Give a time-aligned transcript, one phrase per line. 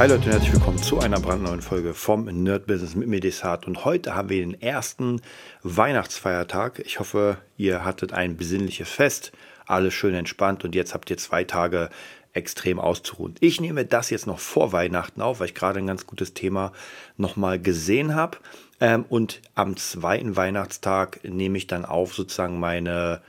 [0.00, 3.66] Hi Leute und herzlich willkommen zu einer brandneuen Folge vom Nerd Business mit mir Desart.
[3.66, 5.20] Und heute haben wir den ersten
[5.62, 6.78] Weihnachtsfeiertag.
[6.86, 9.30] Ich hoffe, ihr hattet ein besinnliches Fest,
[9.66, 11.90] alles schön entspannt und jetzt habt ihr zwei Tage
[12.32, 13.34] extrem auszuruhen.
[13.40, 16.72] Ich nehme das jetzt noch vor Weihnachten auf, weil ich gerade ein ganz gutes Thema
[17.18, 18.38] nochmal gesehen habe.
[18.80, 23.20] Ähm, und am zweiten Weihnachtstag nehme ich dann auf sozusagen meine,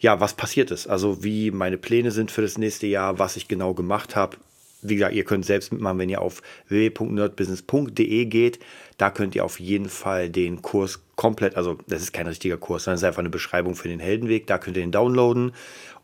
[0.00, 0.88] ja, was passiert ist.
[0.88, 4.38] Also wie meine Pläne sind für das nächste Jahr, was ich genau gemacht habe,
[4.82, 8.58] wie gesagt, ihr könnt selbst mitmachen, wenn ihr auf www.nerdbusiness.de geht.
[8.96, 12.84] Da könnt ihr auf jeden Fall den Kurs komplett, also das ist kein richtiger Kurs,
[12.84, 14.46] sondern es ist einfach eine Beschreibung für den Heldenweg.
[14.46, 15.52] Da könnt ihr den downloaden.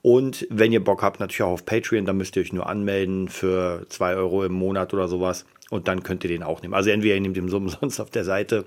[0.02, 3.28] Und wenn ihr Bock habt, natürlich auch auf Patreon, dann müsst ihr euch nur anmelden
[3.28, 5.46] für 2 Euro im Monat oder sowas.
[5.70, 6.74] Und dann könnt ihr den auch nehmen.
[6.74, 8.66] Also entweder ihr nehmt den so umsonst auf der Seite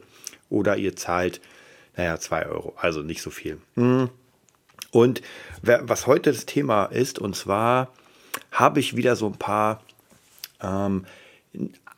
[0.50, 1.40] oder ihr zahlt,
[1.96, 2.74] naja, 2 Euro.
[2.78, 3.60] Also nicht so viel.
[3.76, 4.10] Hm.
[4.92, 5.22] Und
[5.62, 7.94] was heute das Thema ist, und zwar
[8.52, 9.82] habe ich wieder so ein paar
[10.62, 11.06] ähm,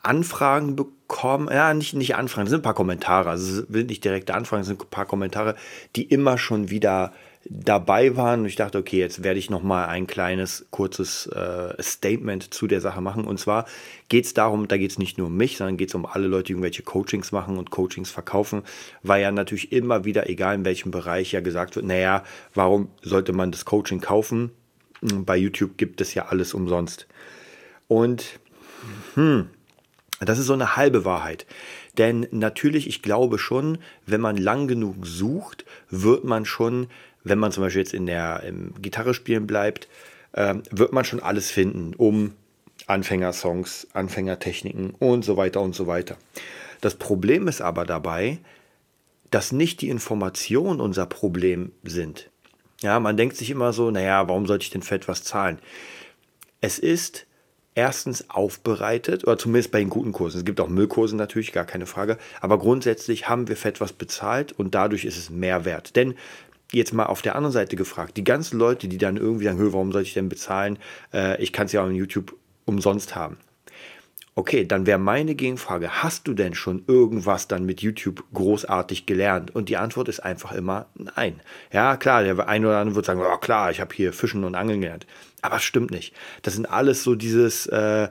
[0.02, 4.34] Anfragen bekommen, ja, nicht, nicht Anfragen, sind ein paar Kommentare, also es sind nicht direkte
[4.34, 5.54] Anfragen, es sind ein paar Kommentare,
[5.94, 7.12] die immer schon wieder
[7.48, 8.40] dabei waren.
[8.40, 12.66] Und ich dachte, okay, jetzt werde ich noch mal ein kleines, kurzes äh, Statement zu
[12.66, 13.24] der Sache machen.
[13.24, 13.66] Und zwar
[14.08, 16.26] geht es darum, da geht es nicht nur um mich, sondern geht es um alle
[16.26, 18.62] Leute, die irgendwelche Coachings machen und Coachings verkaufen,
[19.02, 22.24] weil ja natürlich immer wieder, egal in welchem Bereich, ja gesagt wird, naja,
[22.54, 24.50] warum sollte man das Coaching kaufen?
[25.00, 27.08] Bei YouTube gibt es ja alles umsonst.
[27.88, 28.38] Und
[29.14, 29.48] hm,
[30.20, 31.46] das ist so eine halbe Wahrheit.
[31.98, 36.88] Denn natürlich, ich glaube schon, wenn man lang genug sucht, wird man schon,
[37.24, 39.88] wenn man zum Beispiel jetzt in der im Gitarre spielen bleibt,
[40.32, 42.34] äh, wird man schon alles finden, um
[42.86, 46.16] Anfängersongs, Anfängertechniken und so weiter und so weiter.
[46.80, 48.38] Das Problem ist aber dabei,
[49.30, 52.30] dass nicht die Informationen unser Problem sind.
[52.80, 55.58] Ja, man denkt sich immer so, naja, warum sollte ich denn für etwas zahlen?
[56.60, 57.26] Es ist
[57.74, 60.38] erstens aufbereitet, oder zumindest bei den guten Kursen.
[60.38, 62.18] Es gibt auch Müllkurse natürlich, gar keine Frage.
[62.40, 65.96] Aber grundsätzlich haben wir für etwas bezahlt und dadurch ist es mehr wert.
[65.96, 66.14] Denn
[66.72, 69.92] jetzt mal auf der anderen Seite gefragt, die ganzen Leute, die dann irgendwie sagen, warum
[69.92, 70.78] soll ich denn bezahlen?
[71.12, 72.34] Äh, ich kann es ja auch in YouTube
[72.64, 73.36] umsonst haben.
[74.34, 79.54] Okay, dann wäre meine Gegenfrage, hast du denn schon irgendwas dann mit YouTube großartig gelernt?
[79.54, 81.40] Und die Antwort ist einfach immer nein.
[81.70, 84.54] Ja, klar, der eine oder andere wird sagen, oh, klar, ich habe hier Fischen und
[84.54, 85.06] Angeln gelernt.
[85.42, 86.14] Aber es stimmt nicht.
[86.40, 88.08] Das sind alles so dieses, äh,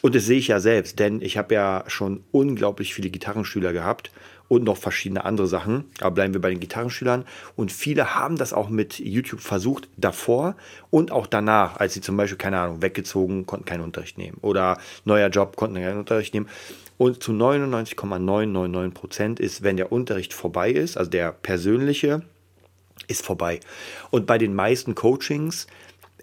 [0.00, 4.10] und das sehe ich ja selbst, denn ich habe ja schon unglaublich viele Gitarrenschüler gehabt
[4.50, 5.84] und noch verschiedene andere Sachen.
[6.00, 7.24] Aber bleiben wir bei den Gitarrenschülern.
[7.54, 10.56] Und viele haben das auch mit YouTube versucht, davor
[10.90, 14.38] und auch danach, als sie zum Beispiel, keine Ahnung, weggezogen, konnten keinen Unterricht nehmen.
[14.42, 16.48] Oder neuer Job, konnten keinen Unterricht nehmen.
[16.98, 22.22] Und zu 99,999 Prozent ist, wenn der Unterricht vorbei ist, also der persönliche,
[23.06, 23.60] ist vorbei.
[24.10, 25.68] Und bei den meisten Coachings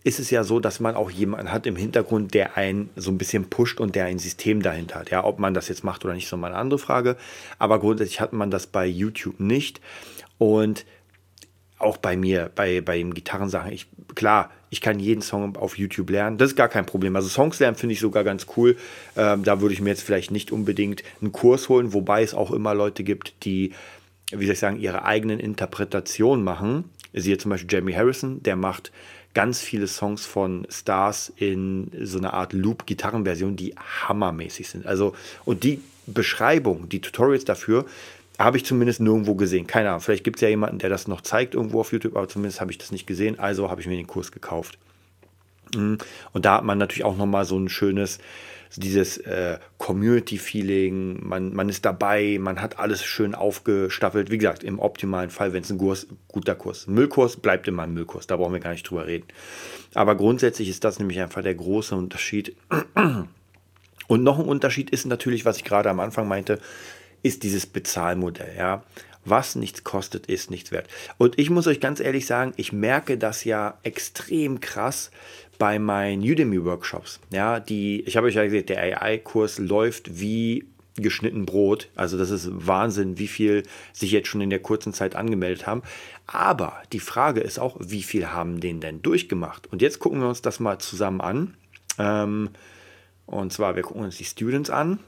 [0.04, 3.18] ist es ja so, dass man auch jemanden hat im Hintergrund, der einen so ein
[3.18, 5.10] bisschen pusht und der ein System dahinter hat.
[5.10, 7.18] Ja, ob man das jetzt macht oder nicht, ist nochmal eine andere Frage.
[7.60, 9.82] Aber grundsätzlich hat man das bei YouTube nicht.
[10.38, 10.86] Und
[11.80, 16.10] auch bei mir, bei, bei den Gitarrensachen, ich, klar, ich kann jeden Song auf YouTube
[16.10, 16.38] lernen.
[16.38, 17.16] Das ist gar kein Problem.
[17.16, 18.76] Also Songs lernen finde ich sogar ganz cool.
[19.16, 22.52] Ähm, da würde ich mir jetzt vielleicht nicht unbedingt einen Kurs holen, wobei es auch
[22.52, 23.74] immer Leute gibt, die,
[24.32, 26.86] wie soll ich sagen, ihre eigenen Interpretationen machen.
[27.14, 28.92] Siehe zum Beispiel Jamie Harrison, der macht
[29.38, 33.76] ganz viele Songs von Stars in so einer Art Loop-Gitarrenversion, die
[34.08, 34.88] hammermäßig sind.
[34.88, 35.14] Also,
[35.46, 37.86] und die Beschreibung, die Tutorials dafür,
[38.40, 39.68] habe ich zumindest nirgendwo gesehen.
[39.68, 42.28] Keine Ahnung, vielleicht gibt es ja jemanden, der das noch zeigt irgendwo auf YouTube, aber
[42.28, 43.38] zumindest habe ich das nicht gesehen.
[43.38, 44.80] Also habe ich mir den Kurs gekauft.
[45.76, 46.00] Mhm.
[46.34, 48.18] Und da hat man natürlich auch nochmal so ein schönes,
[48.76, 54.30] dieses äh, Community-Feeling, man, man ist dabei, man hat alles schön aufgestaffelt.
[54.30, 57.94] Wie gesagt, im optimalen Fall, wenn es ein Kurs, guter Kurs, Müllkurs, bleibt immer ein
[57.94, 59.28] Müllkurs, da brauchen wir gar nicht drüber reden.
[59.94, 62.56] Aber grundsätzlich ist das nämlich einfach der große Unterschied.
[64.08, 66.60] Und noch ein Unterschied ist natürlich, was ich gerade am Anfang meinte,
[67.24, 68.56] ist dieses Bezahlmodell.
[68.58, 68.84] Ja?
[69.26, 70.88] Was nichts kostet, ist nichts wert.
[71.18, 75.12] Und ich muss euch ganz ehrlich sagen, ich merke das ja extrem krass,
[75.58, 77.20] bei meinen Udemy-Workshops.
[77.32, 80.66] Ja, die, ich habe euch ja gesagt, der AI-Kurs läuft wie
[80.96, 81.90] geschnitten Brot.
[81.96, 83.64] Also das ist Wahnsinn, wie viel
[83.94, 85.84] sich jetzt schon in der kurzen Zeit angemeldet haben.
[86.26, 89.72] Aber die Frage ist auch, wie viel haben den denn durchgemacht?
[89.72, 91.54] Und jetzt gucken wir uns das mal zusammen an.
[92.00, 92.50] Ähm,
[93.26, 95.00] und zwar, wir gucken uns die Students an.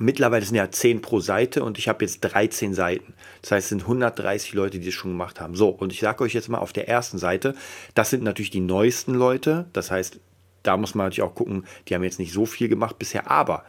[0.00, 3.14] Mittlerweile sind ja 10 pro Seite und ich habe jetzt 13 Seiten.
[3.42, 5.54] Das heißt, es sind 130 Leute, die das schon gemacht haben.
[5.54, 7.54] So, und ich sage euch jetzt mal auf der ersten Seite,
[7.94, 9.66] das sind natürlich die neuesten Leute.
[9.72, 10.20] Das heißt,
[10.62, 13.64] da muss man natürlich auch gucken, die haben jetzt nicht so viel gemacht bisher, aber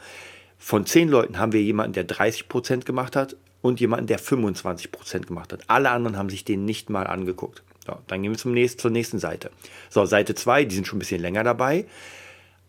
[0.58, 5.54] von 10 Leuten haben wir jemanden, der 30% gemacht hat und jemanden, der 25% gemacht
[5.54, 5.62] hat.
[5.68, 7.64] Alle anderen haben sich den nicht mal angeguckt.
[7.86, 9.52] So, dann gehen wir zum nächsten, zur nächsten Seite.
[9.90, 11.86] So, Seite 2, die sind schon ein bisschen länger dabei.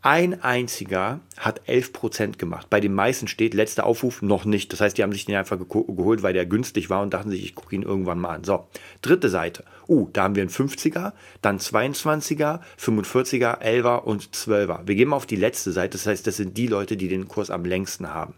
[0.03, 2.69] Ein einziger hat 11% gemacht.
[2.71, 4.73] Bei den meisten steht letzter Aufruf noch nicht.
[4.73, 7.45] Das heißt, die haben sich den einfach geholt, weil der günstig war und dachten sich,
[7.45, 8.45] ich gucke ihn irgendwann mal an.
[8.45, 8.67] So,
[9.03, 9.65] dritte Seite.
[9.89, 11.13] Uh, da haben wir einen 50er,
[11.43, 14.87] dann 22er, 45er, 11er und 12er.
[14.87, 15.99] Wir gehen mal auf die letzte Seite.
[15.99, 18.33] Das heißt, das sind die Leute, die den Kurs am längsten haben.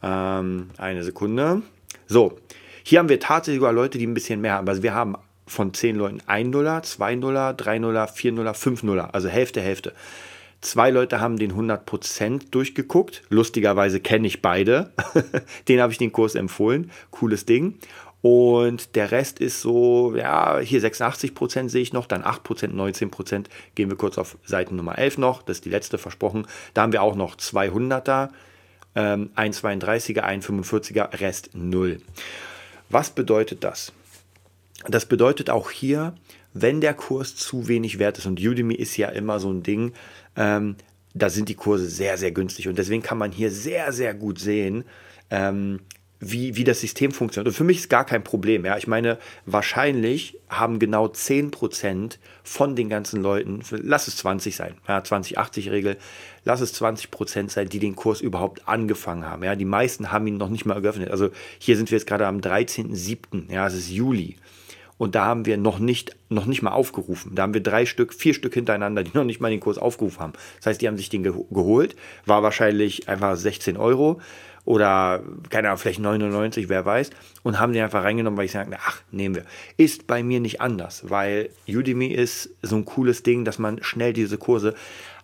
[0.00, 1.62] Ähm, eine Sekunde.
[2.06, 2.38] So,
[2.84, 4.68] hier haben wir tatsächlich sogar Leute, die ein bisschen mehr haben.
[4.68, 5.16] Also wir haben
[5.48, 9.14] von 10 Leuten 1 Dollar, 2 Dollar, 3 Dollar, 4 Dollar, 5 Dollar.
[9.14, 9.92] Also Hälfte, Hälfte.
[10.60, 13.22] Zwei Leute haben den 100% durchgeguckt.
[13.28, 14.92] Lustigerweise kenne ich beide.
[15.68, 16.90] den habe ich den Kurs empfohlen.
[17.10, 17.78] Cooles Ding.
[18.20, 23.44] Und der Rest ist so, ja, hier 86% sehe ich noch, dann 8%, 19%.
[23.76, 26.46] Gehen wir kurz auf Seite Nummer 11 noch, das ist die letzte versprochen.
[26.74, 28.30] Da haben wir auch noch 200er,
[28.96, 32.00] ähm, ein 32er, ein 45er, Rest 0.
[32.90, 33.92] Was bedeutet das?
[34.88, 36.14] Das bedeutet auch hier,
[36.62, 39.92] wenn der Kurs zu wenig wert ist, und Udemy ist ja immer so ein Ding,
[40.36, 40.76] ähm,
[41.14, 42.68] da sind die Kurse sehr, sehr günstig.
[42.68, 44.84] Und deswegen kann man hier sehr, sehr gut sehen,
[45.30, 45.80] ähm,
[46.20, 47.48] wie, wie das System funktioniert.
[47.48, 48.64] Und für mich ist gar kein Problem.
[48.64, 48.76] Ja.
[48.76, 54.98] Ich meine, wahrscheinlich haben genau 10% von den ganzen Leuten, lass es 20 sein, ja,
[54.98, 55.96] 20-80-Regel,
[56.44, 59.44] lass es 20% sein, die den Kurs überhaupt angefangen haben.
[59.44, 59.54] Ja.
[59.54, 61.10] Die meisten haben ihn noch nicht mal geöffnet.
[61.10, 64.36] Also hier sind wir jetzt gerade am 13.07., ja, es ist Juli.
[64.98, 67.34] Und da haben wir noch nicht, noch nicht mal aufgerufen.
[67.34, 70.20] Da haben wir drei Stück, vier Stück hintereinander, die noch nicht mal den Kurs aufgerufen
[70.20, 70.32] haben.
[70.58, 71.96] Das heißt, die haben sich den geholt,
[72.26, 74.20] war wahrscheinlich einfach 16 Euro
[74.64, 77.08] oder, keine Ahnung, vielleicht 99, wer weiß,
[77.42, 79.44] und haben den einfach reingenommen, weil ich sage, ach, nehmen wir.
[79.78, 84.12] Ist bei mir nicht anders, weil Udemy ist so ein cooles Ding, dass man schnell
[84.12, 84.74] diese Kurse,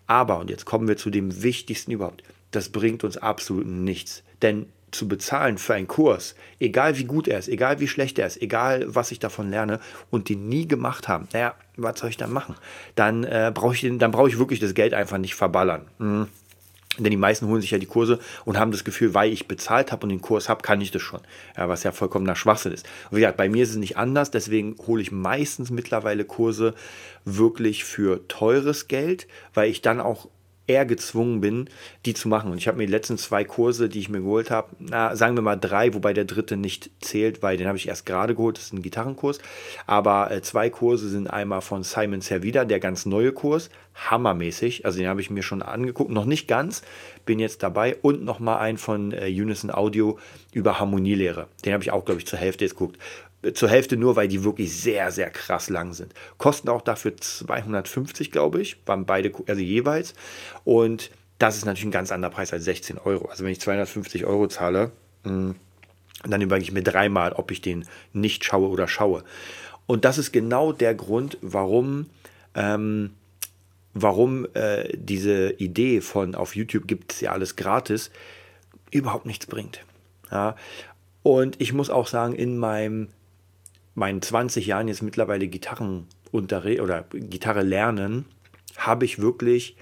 [0.06, 2.22] aber, und jetzt kommen wir zu dem wichtigsten überhaupt,
[2.52, 4.22] das bringt uns absolut nichts.
[4.40, 8.26] Denn zu bezahlen für einen Kurs, egal wie gut er ist, egal wie schlecht er
[8.26, 9.80] ist, egal was ich davon lerne
[10.10, 12.54] und den nie gemacht haben, naja, was soll ich dann machen?
[12.94, 15.82] Dann äh, brauche ich, brauch ich wirklich das Geld einfach nicht verballern.
[15.98, 16.28] Mhm.
[16.98, 19.90] Denn die meisten holen sich ja die Kurse und haben das Gefühl, weil ich bezahlt
[19.90, 21.20] habe und den Kurs habe, kann ich das schon.
[21.56, 22.86] Ja, was ja vollkommener Schwachsinn ist.
[23.10, 26.74] Und wie gesagt, bei mir ist es nicht anders, deswegen hole ich meistens mittlerweile Kurse
[27.24, 30.28] wirklich für teures Geld, weil ich dann auch
[30.66, 31.68] eher gezwungen bin,
[32.06, 32.50] die zu machen.
[32.50, 35.36] Und ich habe mir die letzten zwei Kurse, die ich mir geholt habe, na, sagen
[35.36, 38.56] wir mal drei, wobei der dritte nicht zählt, weil den habe ich erst gerade geholt,
[38.56, 39.38] das ist ein Gitarrenkurs.
[39.86, 44.86] Aber äh, zwei Kurse sind einmal von Simon Servida, der ganz neue Kurs, hammermäßig.
[44.86, 46.82] Also den habe ich mir schon angeguckt, noch nicht ganz,
[47.26, 47.96] bin jetzt dabei.
[47.96, 50.18] Und nochmal einen von äh, Unison Audio
[50.52, 51.48] über Harmonielehre.
[51.64, 52.98] Den habe ich auch, glaube ich, zur Hälfte jetzt geguckt
[53.52, 56.14] zur Hälfte nur, weil die wirklich sehr, sehr krass lang sind.
[56.38, 60.14] Kosten auch dafür 250, glaube ich, waren beide, also jeweils.
[60.64, 63.26] Und das ist natürlich ein ganz anderer Preis als 16 Euro.
[63.28, 64.92] Also wenn ich 250 Euro zahle,
[65.24, 65.56] hm,
[66.22, 69.24] dann überlege ich mir dreimal, ob ich den nicht schaue oder schaue.
[69.86, 72.06] Und das ist genau der Grund, warum,
[72.54, 73.10] ähm,
[73.92, 78.10] warum äh, diese Idee von auf YouTube gibt es ja alles gratis
[78.90, 79.84] überhaupt nichts bringt.
[80.30, 80.56] Ja,
[81.22, 83.08] und ich muss auch sagen, in meinem
[83.94, 88.26] meinen 20 Jahren jetzt mittlerweile Gitarrenunterricht oder Gitarre lernen,
[88.76, 89.76] habe ich wirklich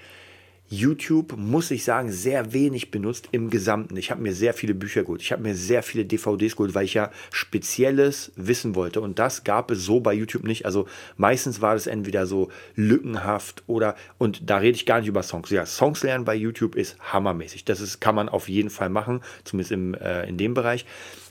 [0.72, 3.98] YouTube, muss ich sagen, sehr wenig benutzt im Gesamten.
[3.98, 5.20] Ich habe mir sehr viele Bücher geholt.
[5.20, 9.02] Ich habe mir sehr viele DVDs geholt, weil ich ja spezielles wissen wollte.
[9.02, 10.64] Und das gab es so bei YouTube nicht.
[10.64, 10.86] Also
[11.18, 15.50] meistens war das entweder so lückenhaft oder, und da rede ich gar nicht über Songs.
[15.50, 17.66] Ja, Songs lernen bei YouTube ist hammermäßig.
[17.66, 20.86] Das ist, kann man auf jeden Fall machen, zumindest im, äh, in dem Bereich.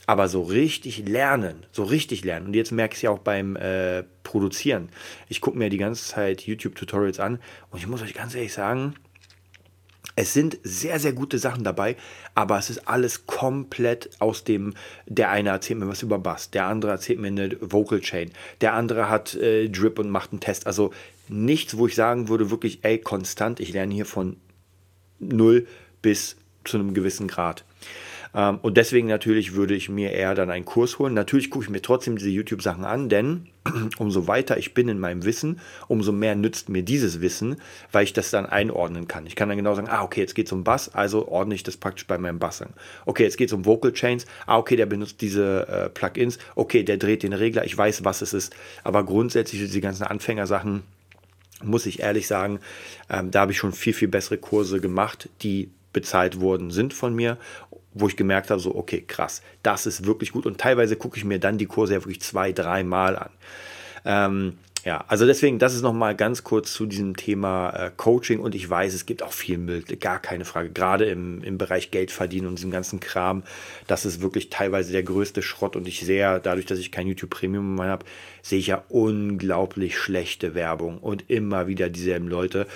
[0.06, 2.46] Aber so richtig lernen, so richtig lernen.
[2.46, 4.88] Und jetzt merke ich es ja auch beim äh, Produzieren.
[5.28, 8.94] Ich gucke mir die ganze Zeit YouTube-Tutorials an und ich muss euch ganz ehrlich sagen,
[10.14, 11.96] es sind sehr, sehr gute Sachen dabei,
[12.34, 14.74] aber es ist alles komplett aus dem,
[15.06, 18.74] der eine erzählt mir was über Bass, der andere erzählt mir eine Vocal Chain, der
[18.74, 20.66] andere hat äh, Drip und macht einen Test.
[20.66, 20.92] Also
[21.28, 24.36] nichts, wo ich sagen würde, wirklich, ey, konstant, ich lerne hier von
[25.18, 25.66] 0
[26.02, 27.64] bis zu einem gewissen Grad.
[28.34, 31.14] Ähm, und deswegen natürlich würde ich mir eher dann einen Kurs holen.
[31.14, 33.48] Natürlich gucke ich mir trotzdem diese YouTube-Sachen an, denn
[33.98, 37.56] umso weiter ich bin in meinem Wissen, umso mehr nützt mir dieses Wissen,
[37.92, 39.26] weil ich das dann einordnen kann.
[39.26, 41.62] Ich kann dann genau sagen, ah, okay, jetzt geht es um Bass, also ordne ich
[41.62, 42.70] das praktisch bei meinem Bass an.
[43.06, 46.82] Okay, jetzt geht es um Vocal Chains, ah, okay, der benutzt diese äh, Plugins, okay,
[46.82, 48.54] der dreht den Regler, ich weiß, was es ist.
[48.84, 50.82] Aber grundsätzlich diese ganzen Anfängersachen,
[51.62, 52.58] muss ich ehrlich sagen,
[53.08, 57.14] ähm, da habe ich schon viel, viel bessere Kurse gemacht, die bezahlt worden sind von
[57.14, 57.36] mir
[57.94, 60.46] wo ich gemerkt habe, so, okay, krass, das ist wirklich gut.
[60.46, 63.30] Und teilweise gucke ich mir dann die Kurse ja wirklich zwei, dreimal an.
[64.04, 68.40] Ähm, ja, also deswegen, das ist nochmal ganz kurz zu diesem Thema äh, Coaching.
[68.40, 71.92] Und ich weiß, es gibt auch viel Müll, gar keine Frage, gerade im, im Bereich
[71.92, 73.44] Geld verdienen und diesem ganzen Kram,
[73.86, 75.76] das ist wirklich teilweise der größte Schrott.
[75.76, 78.04] Und ich sehe, dadurch, dass ich kein YouTube Premium mehr habe,
[78.42, 80.98] sehe ich ja unglaublich schlechte Werbung.
[80.98, 82.66] Und immer wieder dieselben Leute.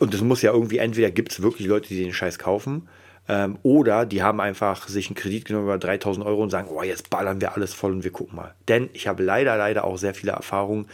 [0.00, 2.88] Und es muss ja irgendwie, entweder gibt es wirklich Leute, die den Scheiß kaufen
[3.28, 6.82] ähm, oder die haben einfach sich einen Kredit genommen über 3000 Euro und sagen, oh,
[6.82, 8.54] jetzt ballern wir alles voll und wir gucken mal.
[8.68, 10.86] Denn ich habe leider, leider auch sehr viele Erfahrungen,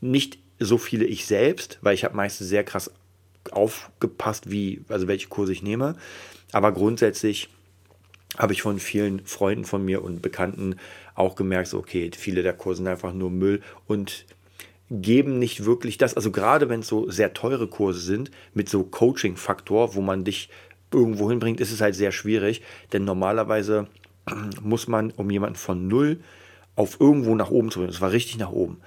[0.00, 2.90] nicht so viele ich selbst, weil ich habe meistens sehr krass
[3.50, 5.96] aufgepasst, wie, also welche Kurse ich nehme.
[6.52, 7.48] Aber grundsätzlich
[8.38, 10.76] habe ich von vielen Freunden von mir und Bekannten
[11.14, 14.26] auch gemerkt, so, okay, viele der Kurse sind einfach nur Müll und
[14.90, 18.84] geben nicht wirklich das, also gerade wenn es so sehr teure Kurse sind, mit so
[18.84, 20.50] Coaching-Faktor, wo man dich
[20.94, 23.88] irgendwo hinbringt, ist es halt sehr schwierig, denn normalerweise
[24.62, 26.20] muss man, um jemanden von null
[26.76, 28.78] auf irgendwo nach oben zu bringen, das war richtig nach oben,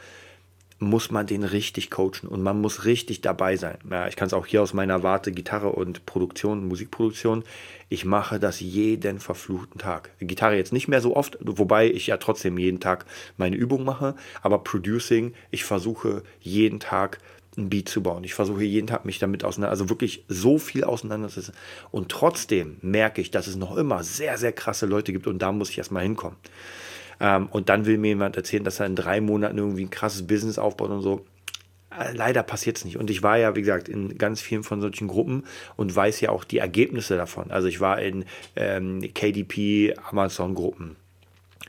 [0.80, 3.78] muss man den richtig coachen und man muss richtig dabei sein.
[3.90, 7.44] Ja, ich kann es auch hier aus meiner Warte Gitarre und Produktion, Musikproduktion.
[7.90, 10.12] Ich mache das jeden verfluchten Tag.
[10.20, 13.06] Gitarre jetzt nicht mehr so oft, wobei ich ja trotzdem jeden Tag
[13.38, 17.20] meine Übung mache, aber Producing, ich versuche jeden Tag
[17.58, 18.24] ein Beat zu bauen.
[18.24, 21.56] Ich versuche jeden Tag mich damit auseinander, also wirklich so viel auseinanderzusetzen.
[21.92, 25.52] Und trotzdem merke ich, dass es noch immer sehr, sehr krasse Leute gibt und da
[25.52, 26.38] muss ich erstmal hinkommen.
[27.20, 30.28] Ähm, und dann will mir jemand erzählen, dass er in drei Monaten irgendwie ein krasses
[30.28, 31.26] Business aufbaut und so.
[31.90, 32.98] Äh, leider passiert es nicht.
[32.98, 35.44] Und ich war ja, wie gesagt, in ganz vielen von solchen Gruppen
[35.76, 37.50] und weiß ja auch die Ergebnisse davon.
[37.50, 40.96] Also ich war in ähm, KDP, Amazon-Gruppen,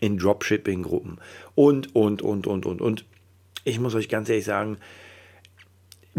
[0.01, 1.19] in Dropshipping-Gruppen
[1.55, 2.83] und, und, und, und, und.
[2.83, 3.05] Und
[3.65, 4.77] ich muss euch ganz ehrlich sagen,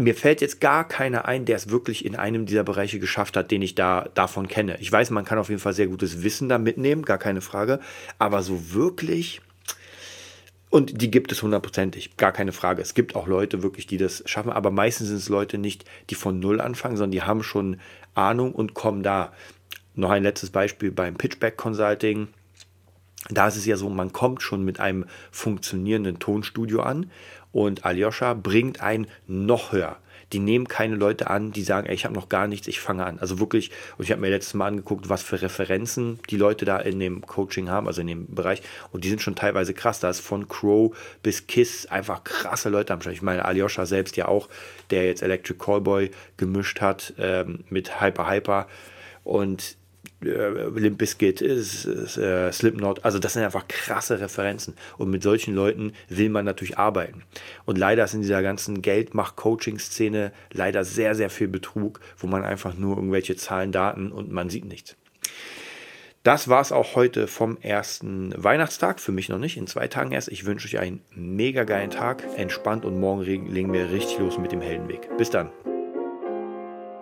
[0.00, 3.50] mir fällt jetzt gar keiner ein, der es wirklich in einem dieser Bereiche geschafft hat,
[3.50, 4.76] den ich da davon kenne.
[4.80, 7.80] Ich weiß, man kann auf jeden Fall sehr gutes Wissen da mitnehmen, gar keine Frage.
[8.18, 9.40] Aber so wirklich,
[10.70, 12.80] und die gibt es hundertprozentig, gar keine Frage.
[12.80, 16.14] Es gibt auch Leute wirklich, die das schaffen, aber meistens sind es Leute nicht, die
[16.14, 17.80] von Null anfangen, sondern die haben schon
[18.14, 19.32] Ahnung und kommen da.
[19.96, 22.28] Noch ein letztes Beispiel beim Pitchback Consulting.
[23.28, 27.10] Da ist es ja so, man kommt schon mit einem funktionierenden Tonstudio an
[27.52, 29.98] und Aljoscha bringt einen noch höher.
[30.32, 33.04] Die nehmen keine Leute an, die sagen, ey, ich habe noch gar nichts, ich fange
[33.04, 33.18] an.
[33.18, 36.78] Also wirklich, und ich habe mir letztes Mal angeguckt, was für Referenzen die Leute da
[36.78, 38.62] in dem Coaching haben, also in dem Bereich.
[38.92, 39.98] Und die sind schon teilweise krass.
[39.98, 43.16] Da ist von Crow bis Kiss einfach krasse Leute am Start.
[43.16, 44.48] Ich meine, Aljoscha selbst ja auch,
[44.90, 48.68] der jetzt Electric Callboy gemischt hat ähm, mit Hyper Hyper.
[49.24, 49.76] Und
[50.24, 55.22] äh, Limp Bizkit, ist, ist, äh, Slipknot, also das sind einfach krasse Referenzen und mit
[55.22, 57.22] solchen Leuten will man natürlich arbeiten.
[57.64, 62.76] Und leider ist in dieser ganzen Geldmach-Coaching-Szene leider sehr, sehr viel Betrug, wo man einfach
[62.76, 64.96] nur irgendwelche Zahlen, Daten und man sieht nichts.
[66.22, 69.00] Das war es auch heute vom ersten Weihnachtstag.
[69.00, 70.28] Für mich noch nicht, in zwei Tagen erst.
[70.28, 74.52] Ich wünsche euch einen mega geilen Tag, entspannt und morgen legen wir richtig los mit
[74.52, 75.08] dem Heldenweg.
[75.16, 75.50] Bis dann.